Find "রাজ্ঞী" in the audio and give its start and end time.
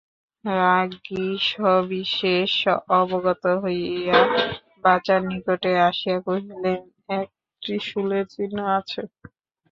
0.45-1.25